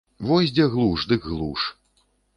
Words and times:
Вось 0.29 0.53
дзе 0.55 0.65
глуш 0.75 1.05
дык 1.11 1.29
глуш. 1.35 1.69